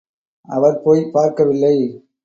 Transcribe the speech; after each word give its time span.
அவர் 0.47 0.81
போய்ப் 0.83 1.13
பார்க்கவில்லை. 1.13 1.75